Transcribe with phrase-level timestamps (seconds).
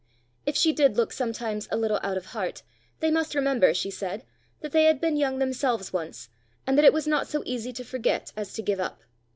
[0.47, 2.63] If she did look sometimes a little out of heart,
[3.01, 4.25] they must remember, she said,
[4.61, 6.27] that they had been young themselves once,
[6.65, 9.03] and that it was not so easy to forget as to give up.